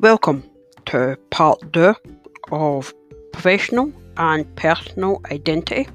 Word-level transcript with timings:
Welcome 0.00 0.44
to 0.86 1.18
part 1.28 1.74
two 1.74 1.94
of 2.50 2.94
professional 3.34 3.92
and 4.16 4.56
personal 4.56 5.20
identity. 5.30 5.88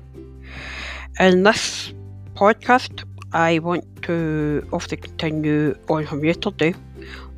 In 1.19 1.41
this 1.41 1.91
podcast, 2.35 3.03
I 3.33 3.57
want 3.57 4.03
to 4.03 4.63
obviously 4.71 4.97
continue 4.97 5.75
on 5.89 6.05
from 6.05 6.23
yesterday, 6.23 6.75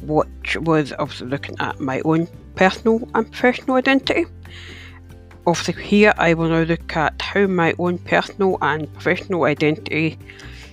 which 0.01 0.57
was 0.57 0.91
obviously 0.99 1.27
looking 1.27 1.55
at 1.61 1.79
my 1.79 2.01
own 2.01 2.27
personal 2.55 3.07
and 3.15 3.31
professional 3.31 3.77
identity. 3.77 4.25
Obviously, 5.45 5.81
here 5.81 6.13
I 6.17 6.33
will 6.33 6.49
now 6.49 6.63
look 6.63 6.97
at 6.97 7.21
how 7.21 7.47
my 7.47 7.75
own 7.79 7.97
personal 7.99 8.57
and 8.61 8.91
professional 8.91 9.45
identity 9.45 10.19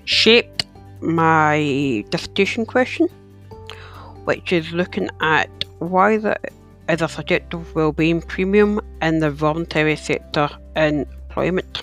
shaped 0.07 0.67
my 1.01 2.05
dissertation 2.11 2.67
question, 2.67 3.07
which 4.25 4.53
is 4.53 4.73
looking 4.73 5.09
at 5.21 5.49
why 5.79 6.17
there 6.17 6.39
is 6.89 7.03
a 7.03 7.09
subjective 7.09 7.75
wellbeing 7.75 8.23
premium 8.23 8.81
in 9.01 9.21
the 9.21 9.31
voluntary 9.31 9.97
sector 9.97 10.49
employment. 10.77 11.83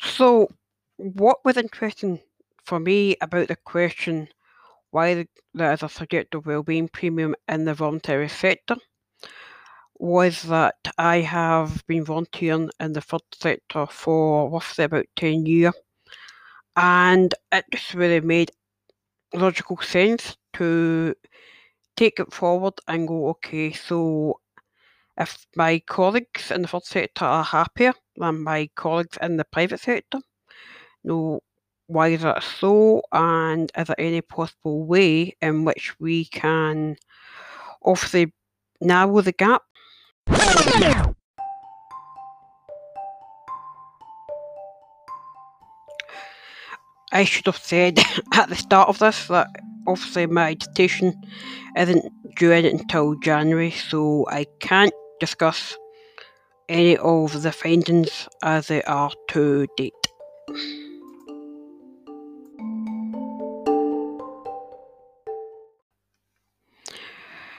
So, 0.00 0.48
what 0.96 1.44
was 1.44 1.56
interesting 1.56 2.20
for 2.64 2.80
me 2.80 3.16
about 3.20 3.48
the 3.48 3.56
question 3.56 4.28
why 4.90 5.26
there 5.54 5.72
is 5.72 5.82
a 5.82 5.88
subjective 5.88 6.46
wellbeing 6.46 6.88
premium 6.88 7.34
in 7.48 7.64
the 7.64 7.74
voluntary 7.74 8.28
sector 8.28 8.76
was 9.98 10.42
that 10.42 10.76
I 10.96 11.18
have 11.20 11.84
been 11.86 12.04
volunteering 12.04 12.70
in 12.80 12.92
the 12.92 13.00
third 13.00 13.22
sector 13.34 13.86
for 13.86 14.48
roughly 14.48 14.84
about 14.84 15.06
10 15.16 15.46
years 15.46 15.74
and 16.78 17.34
it 17.52 17.64
just 17.72 17.92
really 17.92 18.20
made 18.20 18.52
logical 19.34 19.76
sense 19.78 20.36
to 20.54 21.14
take 21.96 22.20
it 22.20 22.32
forward 22.32 22.74
and 22.86 23.08
go, 23.08 23.28
okay, 23.28 23.72
so 23.72 24.40
if 25.18 25.46
my 25.56 25.80
colleagues 25.80 26.52
in 26.52 26.62
the 26.62 26.68
third 26.68 26.84
sector 26.84 27.24
are 27.24 27.42
happier 27.44 27.92
than 28.16 28.44
my 28.44 28.70
colleagues 28.76 29.18
in 29.20 29.36
the 29.36 29.44
private 29.44 29.80
sector, 29.80 30.20
know, 31.02 31.40
why 31.88 32.08
is 32.08 32.22
that 32.22 32.42
so? 32.42 33.02
And 33.12 33.72
is 33.76 33.88
there 33.88 34.00
any 34.00 34.20
possible 34.20 34.86
way 34.86 35.36
in 35.42 35.64
which 35.64 35.98
we 35.98 36.26
can 36.26 36.96
obviously 37.82 38.32
narrow 38.80 39.20
the 39.20 39.32
gap? 39.32 39.62
I 47.10 47.24
should 47.24 47.46
have 47.46 47.56
said 47.56 47.98
at 48.32 48.48
the 48.48 48.56
start 48.56 48.88
of 48.88 48.98
this 48.98 49.28
that 49.28 49.48
obviously 49.86 50.26
my 50.26 50.54
dissertation 50.54 51.14
isn't 51.76 52.04
due 52.36 52.52
in 52.52 52.66
until 52.66 53.14
January, 53.14 53.70
so 53.70 54.26
I 54.28 54.46
can't 54.60 54.92
discuss 55.18 55.76
any 56.68 56.98
of 56.98 57.42
the 57.42 57.52
findings 57.52 58.28
as 58.42 58.68
they 58.68 58.82
are 58.82 59.10
to 59.28 59.66
date. 59.76 59.92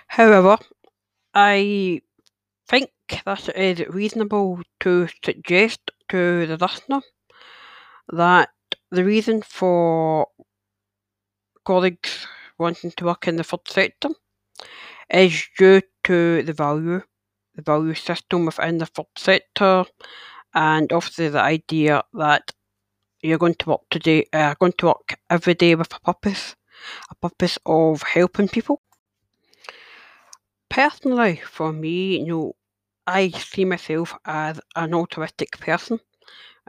However, 0.07 0.57
I 1.33 2.01
think 2.67 2.91
that 3.25 3.49
it 3.49 3.79
is 3.79 3.87
reasonable 3.87 4.61
to 4.81 5.07
suggest 5.23 5.79
to 6.09 6.45
the 6.45 6.57
listener 6.57 7.01
that 8.11 8.49
the 8.91 9.03
reason 9.03 9.41
for 9.41 10.27
colleagues 11.65 12.25
wanting 12.57 12.91
to 12.91 13.05
work 13.05 13.27
in 13.27 13.35
the 13.35 13.43
third 13.43 13.67
sector 13.67 14.09
is 15.09 15.47
due 15.57 15.81
to 16.03 16.43
the 16.43 16.53
value, 16.53 17.01
the 17.55 17.61
value 17.61 17.93
system 17.93 18.45
within 18.45 18.77
the 18.77 18.85
third 18.85 19.05
sector, 19.15 19.85
and 20.53 20.91
obviously 20.91 21.29
the 21.29 21.41
idea 21.41 22.03
that 22.13 22.51
you're 23.21 23.37
going 23.37 23.55
to 23.55 23.69
work 23.69 23.81
today, 23.89 24.25
uh, 24.33 24.55
going 24.59 24.73
to 24.77 24.87
work 24.87 25.17
every 25.29 25.53
day 25.53 25.75
with 25.75 25.93
a 25.93 25.99
purpose, 25.99 26.55
a 27.11 27.15
purpose 27.15 27.57
of 27.65 28.01
helping 28.03 28.47
people. 28.47 28.81
Personally, 30.69 31.41
for 31.45 31.73
me, 31.73 32.19
you 32.19 32.25
know, 32.25 32.55
I 33.05 33.29
see 33.29 33.65
myself 33.65 34.15
as 34.25 34.59
an 34.75 34.93
altruistic 34.93 35.59
person 35.59 35.99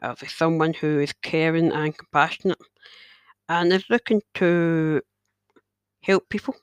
as 0.02 0.18
someone 0.32 0.74
who 0.74 1.00
is 1.00 1.12
caring 1.22 1.72
and 1.72 1.96
compassionate 1.96 2.58
and 3.48 3.72
is 3.72 3.84
looking 3.90 4.22
to 4.34 5.00
help 6.02 6.28
people. 6.28 6.54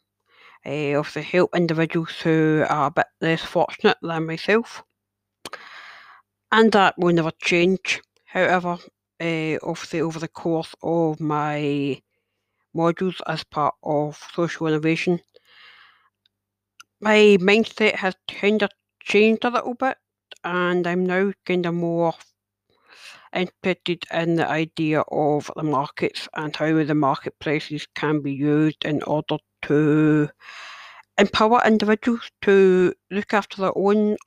Uh, 0.66 0.98
obviously, 0.98 1.22
help 1.22 1.56
individuals 1.56 2.12
who 2.24 2.66
are 2.68 2.88
a 2.88 2.92
bit 2.92 3.06
less 3.22 3.42
fortunate 3.42 3.98
than 4.02 4.26
myself. 4.26 4.84
And 6.52 6.72
that 6.72 6.96
will 6.98 7.14
never 7.14 7.32
change. 7.42 8.02
However, 8.26 8.78
uh, 9.22 9.58
obviously, 9.64 10.02
over 10.02 10.20
the 10.20 10.28
course 10.28 10.74
of 10.82 11.20
my 11.20 12.02
modules 12.76 13.20
as 13.28 13.44
part 13.44 13.76
of 13.84 14.22
social 14.34 14.68
innovation, 14.68 15.20
my 17.00 17.38
mindset 17.40 17.96
has 17.96 18.16
kind 18.30 18.64
of 18.64 18.72
changed 19.02 19.46
a 19.46 19.50
little 19.50 19.74
bit, 19.74 19.98
and 20.44 20.88
I'm 20.88 21.06
now 21.06 21.32
kind 21.46 21.66
of 21.66 21.74
more 21.74 22.14
interested 23.34 24.06
in 24.12 24.36
the 24.36 24.48
idea 24.48 25.02
of 25.12 25.52
the 25.56 25.64
markets 25.64 26.28
and 26.36 26.56
how 26.56 26.84
the 26.84 26.96
marketplaces 26.96 27.88
can 27.96 28.22
be 28.22 28.34
used 28.34 28.86
in 28.86 29.04
order 29.04 29.38
to 29.64 30.30
empower 31.18 31.62
individuals 31.66 32.30
to 32.44 32.94
look 33.12 33.34
after 33.34 33.62
their 33.62 33.78
own 33.78 34.18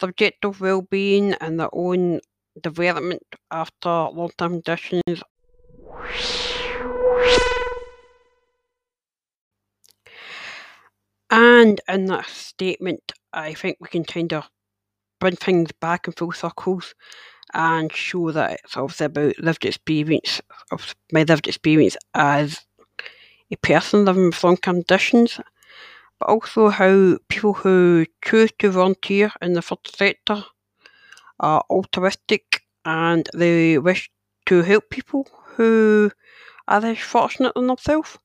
subjective 0.00 0.60
well-being 0.60 1.34
and 1.34 1.58
their 1.58 1.70
own 1.72 2.20
development 2.60 3.22
after 3.50 3.88
long-term 3.88 4.62
conditions. 4.62 5.22
And 11.30 11.80
in 11.88 12.06
that 12.06 12.26
statement, 12.26 13.12
I 13.32 13.54
think 13.54 13.76
we 13.80 13.88
can 13.88 14.04
kind 14.04 14.32
of 14.32 14.50
bring 15.20 15.36
things 15.36 15.70
back 15.72 16.06
in 16.06 16.12
full 16.14 16.32
circles 16.32 16.94
and 17.54 17.92
show 17.92 18.30
that 18.32 18.60
it's 18.64 18.76
obviously 18.76 19.06
about 19.06 19.38
lived 19.38 19.64
experience 19.64 20.40
of 20.70 20.94
my 21.12 21.22
lived 21.22 21.48
experience 21.48 21.96
as 22.14 22.60
a 23.50 23.56
person 23.56 24.04
living 24.04 24.26
with 24.26 24.44
long 24.44 24.56
conditions, 24.56 25.40
but 26.18 26.28
also 26.28 26.68
how 26.68 27.18
people 27.28 27.54
who 27.54 28.06
choose 28.24 28.52
to 28.58 28.70
volunteer 28.70 29.32
in 29.42 29.54
the 29.54 29.62
third 29.62 29.78
sector 29.86 30.44
are 31.40 31.64
altruistic 31.70 32.62
and 32.84 33.28
they 33.34 33.78
wish 33.78 34.10
to 34.46 34.62
help 34.62 34.88
people 34.90 35.26
who 35.56 36.10
are 36.68 36.80
less 36.80 36.98
fortunate 36.98 37.54
than 37.54 37.66
themselves 37.66 38.18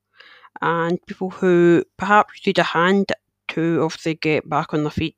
and 0.61 1.05
people 1.07 1.29
who 1.29 1.83
perhaps 1.97 2.45
need 2.45 2.59
a 2.59 2.63
hand 2.63 3.11
to 3.47 3.81
obviously 3.83 4.15
get 4.15 4.47
back 4.49 4.73
on 4.73 4.83
their 4.83 4.91
feet. 4.91 5.15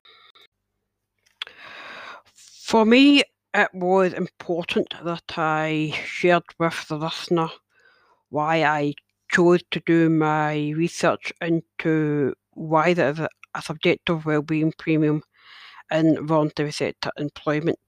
For 2.34 2.86
me, 2.86 3.24
it 3.58 3.74
was 3.74 4.14
important 4.14 4.94
that 5.04 5.24
I 5.36 5.92
shared 6.06 6.44
with 6.60 6.88
the 6.88 6.96
listener 6.96 7.50
why 8.30 8.64
I 8.64 8.94
chose 9.32 9.64
to 9.72 9.82
do 9.84 10.10
my 10.12 10.70
research 10.76 11.34
into 11.42 12.36
why 12.52 12.94
there 12.94 13.10
is 13.10 13.20
a, 13.20 13.30
a 13.56 13.62
subjective 13.64 14.28
wellbeing 14.28 14.74
premium 14.78 15.24
in 15.92 16.28
voluntary 16.28 16.72
sector 16.72 17.10
employment. 17.18 17.80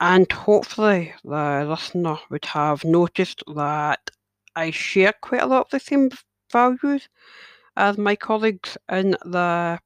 And 0.00 0.30
hopefully, 0.32 1.14
the 1.22 1.64
listener 1.68 2.18
would 2.28 2.44
have 2.46 2.84
noticed 2.84 3.44
that 3.54 4.00
I 4.56 4.72
share 4.72 5.12
quite 5.22 5.42
a 5.42 5.46
lot 5.46 5.66
of 5.66 5.70
the 5.70 5.78
same 5.78 6.10
values 6.50 7.08
as 7.76 7.98
my 7.98 8.16
colleagues 8.16 8.76
in 8.90 9.12
the 9.24 9.78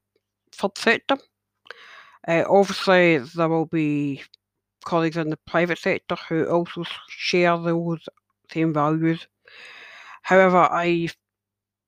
third 0.51 0.77
sector. 0.77 1.17
Uh, 2.27 2.43
obviously, 2.49 3.19
there 3.19 3.47
will 3.47 3.67
be 3.67 4.23
colleagues 4.85 5.17
in 5.17 5.29
the 5.29 5.37
private 5.47 5.79
sector 5.79 6.15
who 6.27 6.45
also 6.45 6.83
share 7.07 7.57
those 7.57 8.07
same 8.51 8.73
values. 8.73 9.27
However, 10.23 10.67
I 10.71 11.09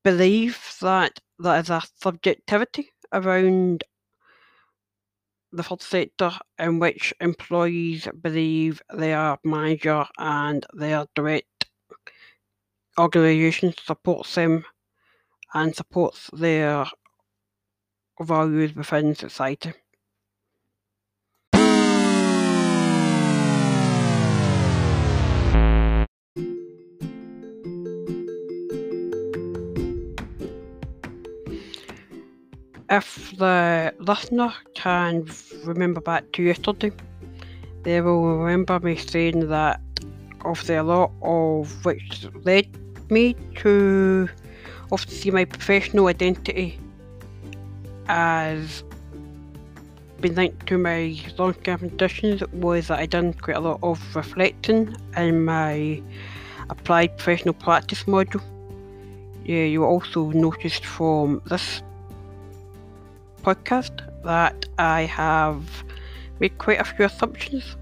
believe 0.04 0.58
that 0.82 1.20
there 1.40 1.60
is 1.60 1.70
a 1.70 1.82
subjectivity 1.96 2.92
around 3.14 3.84
the 5.52 5.64
third 5.64 5.82
sector 5.82 6.32
in 6.58 6.80
which 6.80 7.14
employees 7.20 8.08
believe 8.22 8.82
their 8.94 9.38
manager 9.44 10.06
and 10.18 10.66
their 10.74 11.06
direct 11.14 11.66
organisation 12.98 13.74
supports 13.84 14.36
them 14.36 14.66
and 15.54 15.76
supports 15.76 16.30
their 16.32 16.86
values 18.20 18.76
within 18.76 19.16
society. 19.16 19.74
If 32.92 33.34
the 33.38 33.94
listener 34.00 34.54
can 34.76 35.26
remember 35.64 36.02
back 36.02 36.30
to 36.34 36.44
yesterday, 36.44 36.92
they 37.84 38.02
will 38.02 38.38
remember 38.38 38.80
me 38.82 38.98
saying 38.98 39.48
that 39.48 39.80
obviously 40.44 40.76
a 40.76 40.84
lot 40.84 41.10
of 41.22 41.86
which 41.86 42.28
led 42.44 42.68
me 43.10 43.34
to 43.56 44.28
see 45.08 45.32
my 45.32 45.46
professional 45.46 46.08
identity 46.08 46.78
as 48.10 48.84
being 50.20 50.36
linked 50.36 50.68
to 50.68 50.78
my 50.78 51.18
long-term 51.38 51.80
conditions 51.80 52.44
was 52.52 52.90
that 52.90 53.00
I 53.00 53.06
done 53.06 53.34
quite 53.34 53.56
a 53.56 53.62
lot 53.62 53.80
of 53.82 54.16
reflecting 54.16 54.94
in 55.16 55.46
my 55.46 56.02
applied 56.70 57.18
professional 57.18 57.54
practice 57.54 58.04
module. 58.04 58.44
Yeah, 59.46 59.64
you 59.64 59.86
also 59.86 60.30
noticed 60.32 60.86
from 60.86 61.42
this 61.46 61.82
podcast 63.42 64.02
that 64.24 64.66
I 64.78 65.04
have 65.04 65.64
made 66.40 66.58
quite 66.58 66.80
a 66.80 66.84
few 66.84 67.06
assumptions 67.06 67.76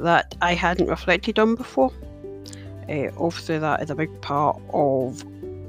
that 0.00 0.34
I 0.42 0.54
hadn't 0.54 0.88
reflected 0.88 1.38
on 1.38 1.54
before. 1.54 1.92
Uh, 2.88 3.08
obviously, 3.16 3.58
that 3.58 3.82
is 3.82 3.90
a 3.90 3.94
big 3.94 4.20
part 4.20 4.60
of 4.72 5.24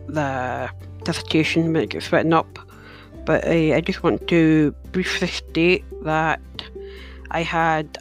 the 0.07 0.69
dissertation 1.03 1.73
when 1.73 1.83
it 1.83 1.89
gets 1.89 2.11
written 2.11 2.33
up. 2.33 2.59
But 3.25 3.45
uh, 3.45 3.75
I 3.75 3.81
just 3.81 4.03
want 4.03 4.27
to 4.27 4.71
briefly 4.91 5.27
state 5.27 5.85
that 6.03 6.41
I 7.31 7.41
had 7.43 7.97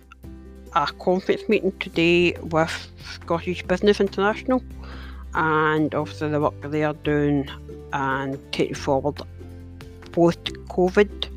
a 0.74 0.86
conference 0.98 1.42
meeting 1.48 1.72
today 1.78 2.32
with 2.40 2.90
Scottish 3.14 3.62
Business 3.64 4.00
International 4.00 4.62
and 5.34 5.94
obviously 5.94 6.28
the 6.30 6.40
work 6.40 6.60
they 6.62 6.84
are 6.84 6.94
doing 6.94 7.48
and 7.92 8.38
taking 8.52 8.74
forward 8.74 9.20
post 10.12 10.44
COVID 10.68 11.28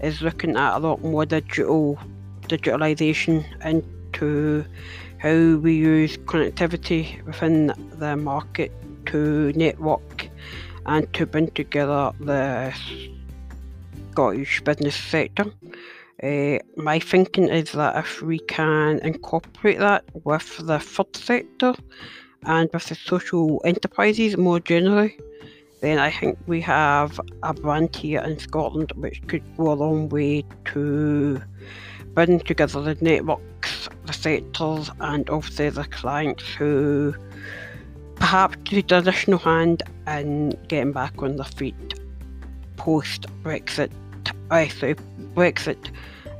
is 0.00 0.22
looking 0.22 0.56
at 0.56 0.76
a 0.76 0.78
lot 0.78 1.02
more 1.02 1.26
digital 1.26 1.98
digitalisation 2.42 3.44
into 3.64 4.64
how 5.18 5.56
we 5.56 5.74
use 5.74 6.16
connectivity 6.18 7.22
within 7.26 7.72
the 7.98 8.16
market 8.16 8.72
to 9.06 9.52
network 9.54 10.28
and 10.86 11.12
to 11.14 11.26
bring 11.26 11.50
together 11.50 12.12
the 12.20 12.72
Scottish 14.12 14.62
business 14.62 14.94
sector. 14.94 15.46
Uh, 16.22 16.58
my 16.76 16.98
thinking 16.98 17.48
is 17.48 17.72
that 17.72 17.96
if 17.96 18.22
we 18.22 18.38
can 18.40 18.98
incorporate 19.00 19.78
that 19.78 20.04
with 20.24 20.56
the 20.66 20.78
third 20.78 21.14
sector 21.16 21.74
and 22.44 22.68
with 22.72 22.86
the 22.86 22.94
social 22.94 23.60
enterprises 23.64 24.36
more 24.36 24.60
generally, 24.60 25.18
then 25.80 25.98
I 25.98 26.10
think 26.10 26.38
we 26.46 26.60
have 26.62 27.20
a 27.42 27.54
brand 27.54 27.94
here 27.94 28.20
in 28.20 28.38
Scotland 28.38 28.92
which 28.96 29.24
could 29.28 29.42
go 29.56 29.72
a 29.72 29.74
long 29.74 30.08
way 30.08 30.44
to 30.66 31.40
bring 32.14 32.40
together 32.40 32.80
the 32.82 32.96
networks, 33.00 33.88
the 34.06 34.12
sectors, 34.12 34.90
and 35.00 35.28
obviously 35.30 35.70
the 35.70 35.84
clients 35.84 36.44
who 36.54 37.14
perhaps 38.16 38.72
need 38.72 38.90
an 38.90 38.98
additional 38.98 39.38
hand 39.38 39.82
in 40.06 40.50
getting 40.66 40.92
back 40.92 41.22
on 41.22 41.36
their 41.36 41.44
feet 41.44 41.94
post 42.76 43.26
Brexit, 43.42 43.90
uh, 44.50 44.68
sorry, 44.68 44.96
Brexit, 45.34 45.90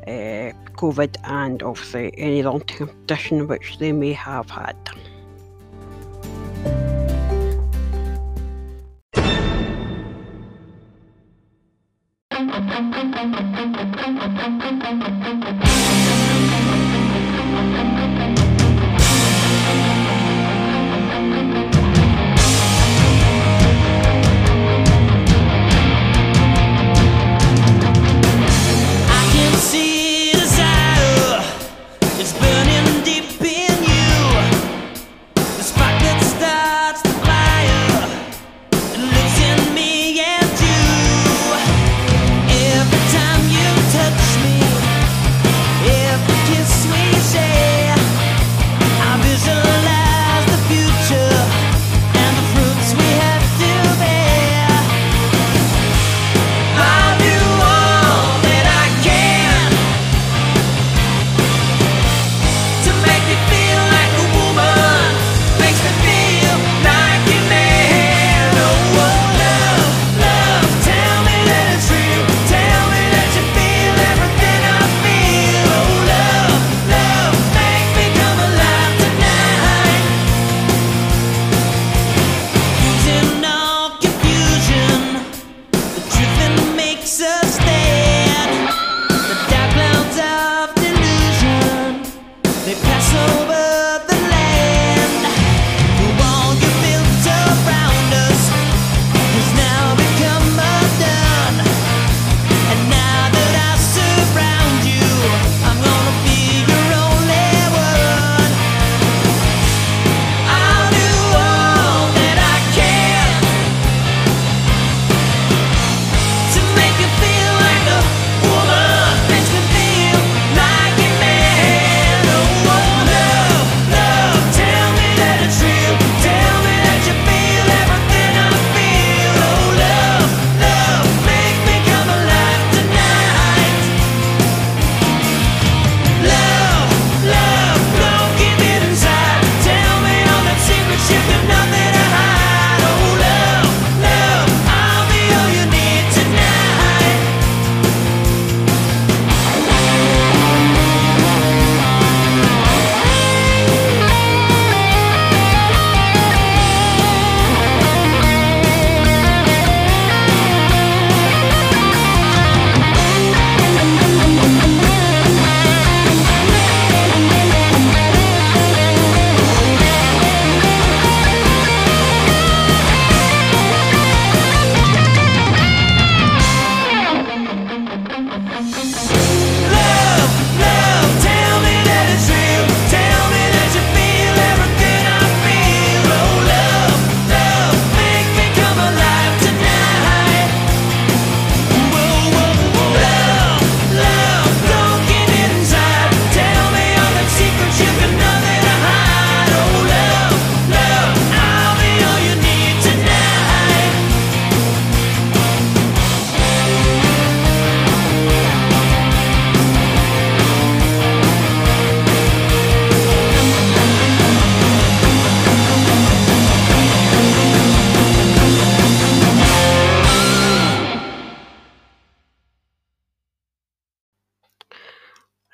uh, 0.06 0.52
COVID, 0.72 1.16
and 1.24 1.62
obviously 1.62 2.12
any 2.16 2.42
long 2.42 2.60
term 2.62 2.88
condition 2.88 3.46
which 3.46 3.78
they 3.78 3.92
may 3.92 4.12
have 4.12 4.50
had. 4.50 4.76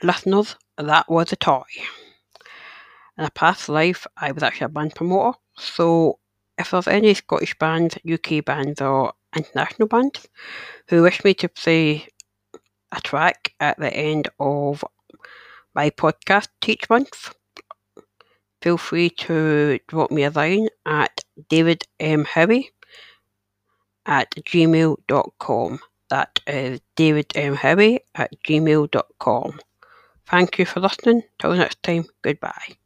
Listeners, 0.05 0.57
that 0.79 1.09
was 1.11 1.33
a 1.33 1.37
toy. 1.37 1.63
In 3.19 3.25
a 3.25 3.31
past 3.31 3.69
life, 3.69 4.07
I 4.17 4.33
was 4.33 4.43
actually 4.43 4.67
a 4.67 4.69
band 4.69 4.95
promoter, 4.95 5.39
so 5.57 6.19
if 6.59 6.71
there's 6.71 6.89
any 6.89 7.15
Scottish 7.15 7.57
bands, 7.59 7.97
UK 8.11 8.45
bands, 8.45 8.81
or 8.81 9.13
international 9.37 9.89
bands 9.89 10.29
who 10.89 11.03
wish 11.03 11.25
me 11.25 11.35
to 11.35 11.49
play 11.49 12.07
a 12.93 13.01
track 13.01 13.53
at 13.61 13.79
the 13.79 13.93
end 13.93 14.29
of 14.39 14.85
my 15.75 15.91
podcast 15.91 16.49
each 16.67 16.89
month, 16.89 17.35
feel 18.63 18.79
free 18.79 19.11
to 19.11 19.79
drop 19.89 20.11
me 20.11 20.25
a 20.25 20.31
line 20.31 20.69
at 20.87 21.21
davidmhowie 21.51 22.67
at 24.07 24.31
gmail.com. 24.31 25.81
That 26.11 26.41
is 26.47 26.81
davidmhowie 26.97 27.99
at 28.15 28.33
gmail.com. 28.47 29.61
Thank 30.27 30.59
you 30.59 30.67
for 30.67 30.81
listening. 30.81 31.23
Till 31.39 31.55
next 31.55 31.83
time, 31.83 32.05
goodbye. 32.21 32.77